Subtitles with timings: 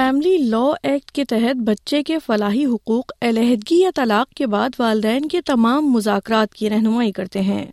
[0.00, 5.28] Family law act کے تحت بچے کے فلاحی حقوق، علیحدگی یا طلاق کے بعد والدین
[5.28, 7.66] کے تمام مذاکرات کی رہنمائی کرتے ہیں۔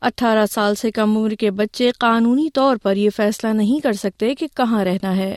[0.00, 4.34] اٹھارہ سال سے کم عمر کے بچے قانونی طور پر یہ فیصلہ نہیں کر سکتے
[4.34, 5.36] کہ کہاں رہنا ہے۔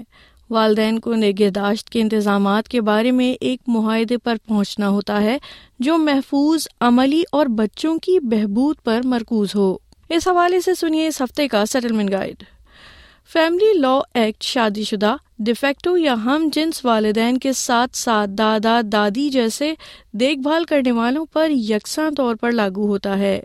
[0.49, 5.37] والدین کو نگہداشت کے انتظامات کے بارے میں ایک معاہدے پر پہنچنا ہوتا ہے
[5.79, 9.77] جو محفوظ، عملی اور بچوں کی بہبود پر مرکوز ہو۔
[10.09, 12.43] اس حوالے سے سنیے اس ہفتے کا settlement guide.
[13.33, 19.29] Family law act شادی شدہ ڈیفیکٹو یا ہم جنس والدین کے ساتھ ساتھ دادا دادی
[19.29, 19.73] جیسے
[20.11, 23.41] دیکھ بھال کرنے والوں پر یکساں طور پر لاگو ہوتا ہے۔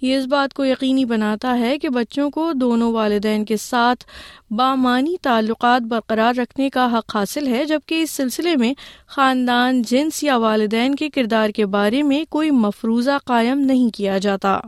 [0.00, 4.04] یہ اس بات کو یقینی بناتا ہے کہ بچوں کو دونوں والدین کے ساتھ
[4.50, 8.74] بامانی تعلقات برقرار رکھنے کا حق حاصل ہے، جبکہ اس سلسلے میں
[9.06, 14.60] خاندان، جنس یا والدین کے کردار کے بارے میں کوئی مفروضہ قائم نہیں کیا جاتا۔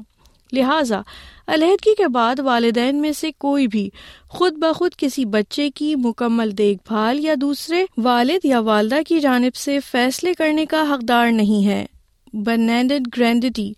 [0.52, 1.00] لہذا
[1.46, 3.90] علیحدگی کے بعد والدین میں سے کوئی بھی
[4.28, 9.54] خود بخود کسی بچے کی مکمل دیکھ بھال یا دوسرے والد یا والدہ کی جانب
[9.54, 11.86] سے فیصلے کرنے کا حقدار نہیں ہے۔
[12.32, 13.72] برنینڈ گرینڈٹی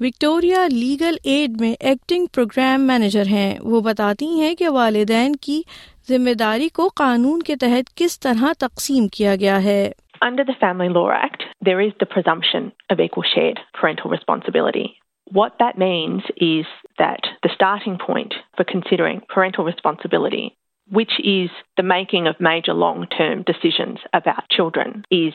[0.00, 5.62] وکٹوریا لیگل ایڈ میں ایکٹنگ پروگرام مینیجر ہیں۔ وہ بتاتی ہیں کہ والدین کی
[6.08, 9.92] ذمہ داری کو قانون کے تحت کس طرح تقسیم کیا گیا ہے۔
[10.24, 14.86] Under the Family Law Act, there is the presumption of equal shared parental responsibility.
[15.26, 16.66] What that means is
[16.98, 20.56] that the starting point for considering parental responsibility,
[20.90, 25.34] which is the making of major long-term decisions about children, is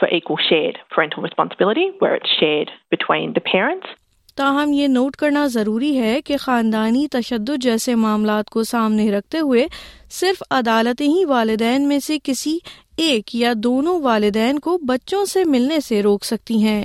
[0.00, 3.86] for equal shared parental responsibility, where it's shared between the parents.
[4.36, 9.66] تاہم یہ note کرنا ضروری ہے کہ خاندانی تشدد جیسے معاملات کو سامنے رکھتے ہوئے
[10.10, 12.58] صرف عدالتیں ہی والدین میں سے کسی
[12.96, 16.84] ایک یا دونوں والدین کو بچوں سے ملنے سے روک سکتی ہیں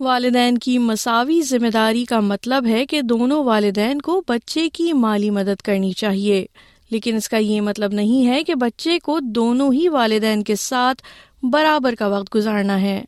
[0.00, 5.30] والدین کی مساوی ذمہ داری کا مطلب ہے کہ دونوں والدین کو بچے کی مالی
[5.30, 6.46] مدد کرنی چاہیے۔
[6.90, 11.02] لیکن اس کا یہ مطلب نہیں ہے کہ بچے کو دونوں ہی والدین کے ساتھ
[11.42, 13.04] برابر کا وقت گزارنا ہے۔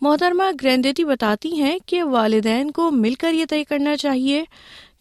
[0.00, 4.44] محترمہ گرینڈیٹی بتاتی ہیں کہ والدین کو مل کر یہ طے کرنا چاہیے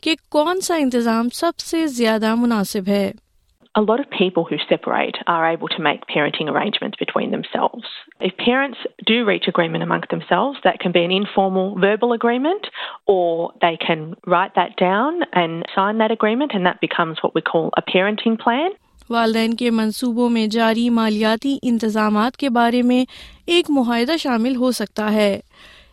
[0.02, 3.12] کہ کون سا انتظام سب سے زیادہ مناسب ہے۔
[3.76, 7.86] A lot of people who separate are able to make parenting arrangements between themselves.
[8.20, 12.68] If parents do reach agreement amongst themselves, that can be an informal verbal agreement,
[13.08, 17.42] or they can write that down and sign that agreement, and that becomes what we
[17.42, 18.70] call a parenting plan.
[19.10, 23.04] والدین کے منصوبوں میں جاری مالیاتی انتظامات کے بارے میں
[23.46, 25.40] ایک معاہدہ شامل ہو سکتا ہے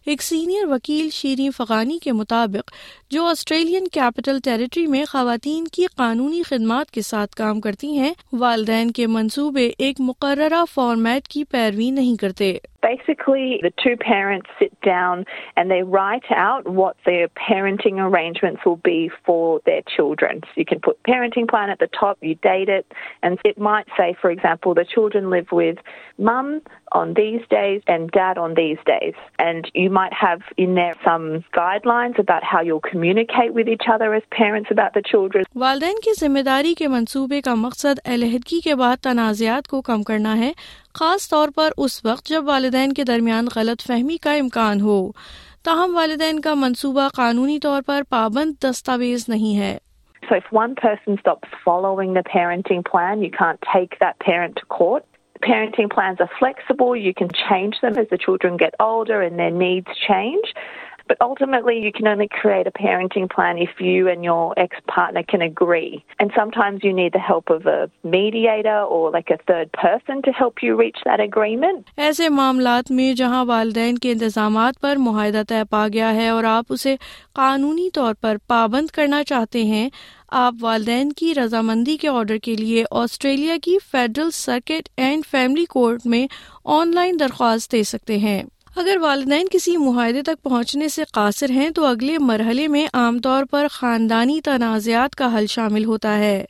[0.07, 2.71] ایک سینئر وکیل شیریں فغانی کے مطابق
[3.13, 8.91] جو آسٹریلین کیپٹل ٹیریٹری میں خواتین کی قانونی خدمات کے ساتھ کام کرتی ہیں والدین
[8.99, 15.27] کے منصوبے ایک مقررہ فارمیٹ کی پیروی نہیں کرتے Basically, the two parents sit down
[15.55, 20.41] and they write out what their parenting arrangements will be for their children.
[20.47, 22.87] So you can put parenting plan at the top, you date it,
[23.23, 25.77] and it might say, for example, the children live with
[26.19, 29.13] mum on these days and dad on these days.
[29.39, 33.00] And you might have in there some guidelines about how you'll communicate
[35.55, 40.39] والدین کی ذمہ داری کے منصوبے کا مقصد علیحدگی کے بعد تنازعات کو کم کرنا
[40.39, 40.53] ہے
[40.95, 45.11] خاص طور پر اس وقت جب والدین کے درمیان غلط فہمی کا امکان ہو۔
[45.65, 49.79] تاہم والدین کا منصوبہ قانونی طور پر پابند دستاویز نہیں ہے۔
[61.11, 65.43] But ultimately, you can only create a parenting plan if you and your ex-partner can
[65.43, 66.05] agree.
[66.21, 70.31] And sometimes you need the help of a mediator or like a third person to
[70.31, 71.89] help you reach that agreement.
[71.97, 76.73] ایسے معاملات میں جہاں والدین کے انتظامات پر معاہدہ طے پا گیا ہے اور آپ
[76.73, 76.95] اسے
[77.35, 79.89] قانونی طور پر پابند کرنا چاہتے ہیں
[80.45, 86.07] آپ والدین کی رضامندی کے آرڈر کے لیے آسٹریلیا کی federal circuit and family court
[86.07, 86.27] میں
[86.79, 88.43] آن لائن درخواست دے سکتے ہیں
[88.77, 93.45] اگر والدین کسی معاہدے تک پہنچنے سے قاصر ہیں تو اگلے مرحلے میں عام طور
[93.51, 96.45] پر خاندانی تنازعات کا حل شامل ہوتا ہے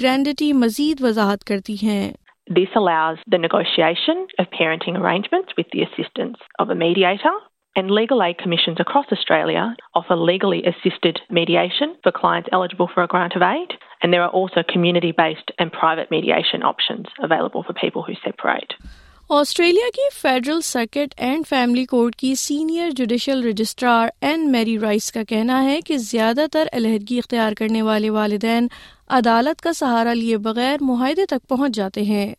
[0.00, 2.10] گرینڈٹی مزید وضاحت کرتی ہیں
[2.54, 7.34] This allows the negotiation of parenting arrangements with the assistance of a mediator.
[7.76, 9.62] And legal aid commissions across Australia
[9.94, 13.78] offer legally assisted mediation for clients eligible for a grant of aid.
[14.02, 18.78] And there are also community-based and private mediation options available for people who separate.
[19.34, 25.22] Australia کی federal circuit and family court کی senior judicial registrar Anne Marie Rice کا
[25.22, 28.68] کہنا ہے کہ زیادہ تر علیحدگی اختیار کرنے والے والدین
[29.10, 32.34] عدالت کا سہارا لیے بغیر معاہدے تک پہنچ جاتے ہیں۔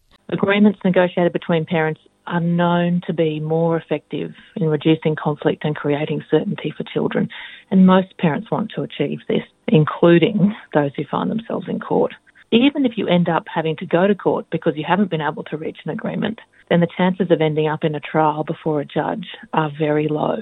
[12.53, 15.43] Even if you end up having to go to court because you haven't been able
[15.45, 16.39] to reach an agreement,
[16.69, 20.35] then the chances of ending up in a trial before a judge are very low.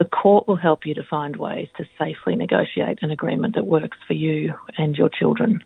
[0.00, 3.98] The court will help you to find ways to safely negotiate an agreement that works
[4.06, 5.56] for you and your children.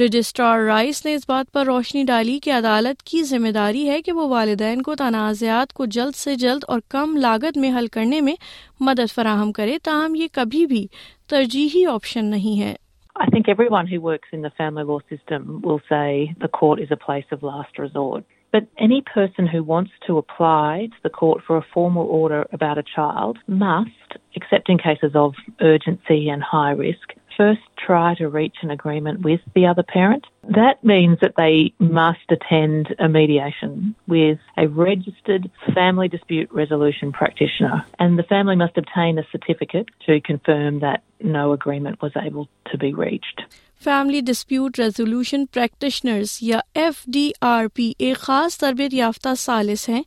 [0.00, 4.12] Registrar Rice نے اس بات پر روشنی ڈالی کہ عدالت کی ذمہ داری ہے کہ
[4.12, 8.34] وہ والدین کو تنازعات کو جلد سے جلد اور کم لاگت میں حل کرنے میں
[8.80, 10.86] مدد فراہم کرے تاہم یہ کبھی بھی
[11.28, 12.74] ترجیحی آپشن نہیں ہے
[13.20, 16.90] I think everyone who works in the family law system will say the court is
[16.92, 18.24] a place of last resort.
[18.52, 22.78] But any person who wants to apply to the court for a formal order about
[22.78, 23.90] a child must,
[24.34, 29.40] except in cases of urgency and high risk, first try to reach an agreement with
[29.54, 30.26] the other parent.
[30.56, 37.84] That means that they must attend a mediation with a registered family dispute resolution practitioner,
[37.98, 42.78] and the family must obtain a certificate to confirm that no agreement was able to
[42.78, 43.46] be reached.
[43.82, 50.02] Family dispute resolution practitioners یا F D R P ایک خاص تربیت یافتہ سالس ہیں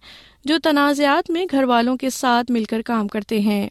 [0.45, 3.68] جو تنازعات میں گھر والوں کے ساتھ مل کر کام کرتے ہیں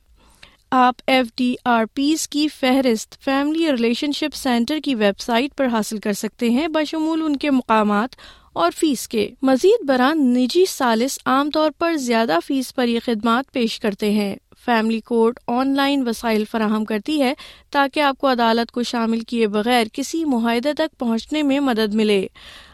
[0.72, 5.66] آپ ایف ڈی آر پیز کی فہرست فیملی ریلیشن شپ سینٹر کی ویب سائٹ پر
[5.66, 8.08] حاصل کر سکتے ہیں۔ بشمول ان کے مقامات
[8.52, 13.52] اور فیس کے۔ مزید برآں نجی سالس عام طور پر زیادہ فیس پر یہ خدمات
[13.52, 17.34] پیش کرتے ہیں۔ فیملی کورٹ آن لائن وسائل فراہم کرتی ہے
[17.70, 22.26] تاکہ آپ کو عدالت کو شامل کیے بغیر کسی معاہدے تک پہنچنے میں مدد ملے۔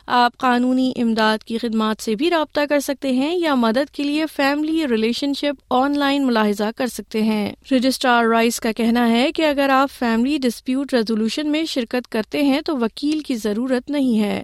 [0.06, 4.26] آپ قانونی امداد کی خدمات سے بھی رابطہ کر سکتے ہیں یا مدد کے لیے
[4.26, 9.42] family relationship online ملاحظہ کر سکتے ہیں۔ رجسٹرار رائس کا کہنا ہے کہ
[9.42, 14.42] اگر آپ فیملی ڈسپیوٹ ریزولوشن میں شرکت کرتے ہیں تو وکیل کی ضرورت نہیں ہے۔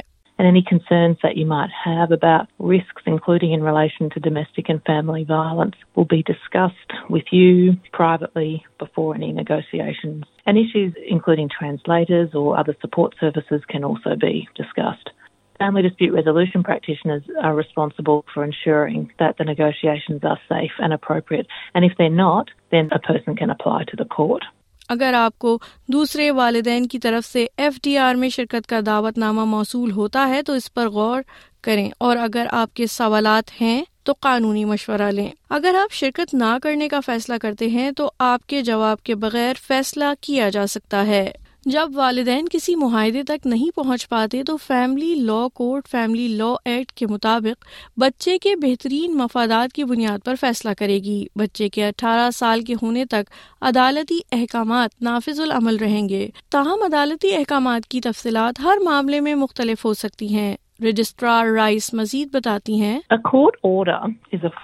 [15.62, 21.46] Family dispute resolution practitioners are responsible for ensuring that the negotiations are safe and appropriate.
[21.74, 24.42] And if they're not, then a person can apply to the court.
[24.88, 29.18] اگر آپ کو دوسرے والدین کی طرف سے ایف ڈی آر میں شرکت کا دعوت
[29.18, 31.20] نامہ موصول ہوتا ہے تو اس پر غور
[31.64, 36.56] کریں اور اگر آپ کے سوالات ہیں تو قانونی مشورہ لیں اگر آپ شرکت نہ
[36.62, 41.06] کرنے کا فیصلہ کرتے ہیں تو آپ کے جواب کے بغیر فیصلہ کیا جا سکتا
[41.06, 41.30] ہے
[41.66, 46.92] جب والدین کسی معاہدے تک نہیں پہنچ پاتے تو family law court family law act
[46.92, 47.64] کے مطابق
[47.96, 52.74] بچے کے بہترین مفادات کی بنیاد پر فیصلہ کرے گی۔ بچے کے اٹھارہ سال کے
[52.82, 53.30] ہونے تک
[53.60, 59.84] عدالتی احکامات نافذ العمل رہیں گے۔ تاہم، عدالتی احکامات کی تفصیلات ہر معاملے میں مختلف
[59.84, 62.98] ہو سکتی ہیں۔ رجسٹرار رائس مزید بتاتی ہیں۔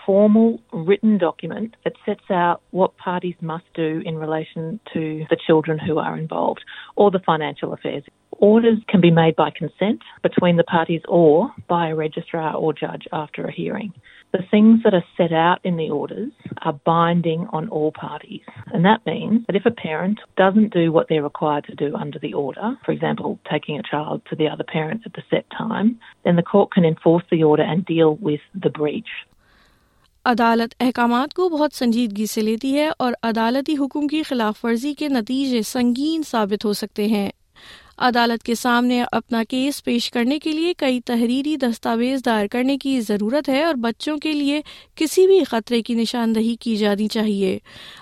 [0.07, 0.53] Formal
[0.89, 2.31] written document sets
[2.73, 5.01] what parties must do in relation to
[5.31, 6.61] the children who are involved
[6.97, 8.09] اور the financial affairs
[8.43, 13.45] orders can be made by consent between the parties or by registrar or جج after
[13.45, 13.91] a hearing
[14.33, 16.33] The things that are set out in the orders
[16.63, 18.43] are binding on all parties.
[18.73, 22.19] And that means that if a parent doesn't do what they're required to do under
[22.19, 25.99] the order, for example, taking a child to the other parent at the set time,
[26.25, 29.15] then the court can enforce the order and deal with the breach.
[30.25, 35.09] عدالت احکامات کو بہت سنجیدگی سے لیتی ہے اور عدالتی حکم کی خلاف ورزی کے
[35.09, 37.29] نتیجے سنگین ثابت ہو سکتے ہیں
[37.99, 43.01] عدالت کے سامنے اپنا کیس پیش کرنے کے لیے کئی تحریری دستاویز دائر کرنے کی
[43.01, 44.61] ضرورت ہے اور بچوں کے لیے
[44.95, 47.59] کسی بھی خطرے کی نشاندہی کی جانی چاہیے۔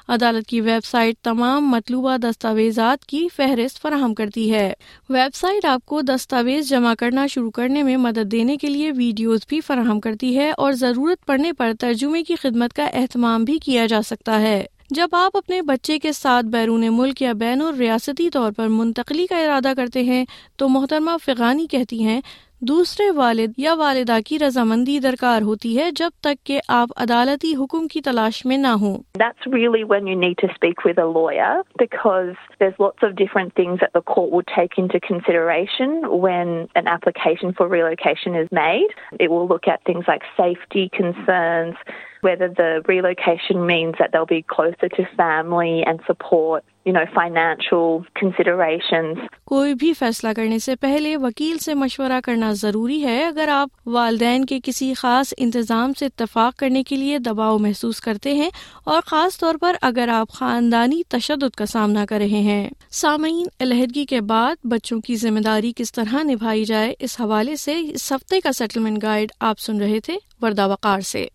[0.09, 4.73] عدالت کی ویب سائٹ تمام مطلوبہ دستاویزات کی فہرست فراہم کرتی ہے۔
[5.09, 9.41] ویب سائٹ آپ کو دستاویز جمع کرنا شروع کرنے میں مدد دینے کے لیے ویڈیوز
[9.49, 13.87] بھی فراہم کرتی ہے اور ضرورت پڑنے پر ترجمے کی خدمت کا اہتمام بھی کیا
[13.87, 18.53] جا سکتا ہے۔ جب آپ اپنے بچے کے ساتھ بیرون ملک یا بین الریاستی طور
[18.53, 20.25] پر منتقلی کا ارادہ کرتے ہیں
[20.57, 22.21] تو محترمہ فغانی کہتی ہیں
[22.61, 27.89] دوسرے والد یا والدہ کی رضامندی درکار ہوتی ہے جب تک کہ آپ عدالتی حکم
[27.93, 31.51] کی تلاش میں نہ ہوں That's really when you need to speak with a lawyer
[31.83, 32.31] because
[32.63, 35.93] there's lots of different things that the court will take into consideration
[36.25, 38.95] when an application for relocation is made.
[39.27, 41.85] It will look at things like safety concerns,
[42.23, 46.65] whether the relocation means that they'll be closer to family and support.
[46.87, 49.19] You know, financial considerations.
[49.45, 54.45] کوئی بھی فیصلہ کرنے سے پہلے وکیل سے مشورہ کرنا ضروری ہے اگر آپ والدین
[54.45, 58.49] کے کسی خاص انتظام سے اتفاق کرنے کے لیے دباؤ محسوس کرتے ہیں
[58.85, 64.05] اور خاص طور پر اگر آپ خاندانی تشدد کا سامنا کر رہے ہیں سامعین علیحدگی
[64.05, 68.41] کے بعد بچوں کی ذمہ داری کس طرح نبھائی جائے اس حوالے سے اس ہفتے
[68.41, 71.27] کا سیٹلمنٹ گائیڈ آپ سن رہے تھے وردہ وقار سے